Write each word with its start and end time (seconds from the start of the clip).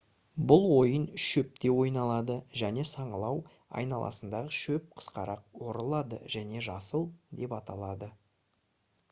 бұл 0.51 0.63
ойын 0.75 1.03
шөпте 1.23 1.69
ойналады 1.81 2.37
және 2.61 2.85
саңылау 2.91 3.37
айналасындағы 3.83 4.57
шөп 4.61 4.89
қысқарақ 5.03 5.63
орылады 5.69 6.21
және 6.39 6.65
«жасыл» 6.71 7.09
деп 7.43 7.57
аталады 7.61 8.11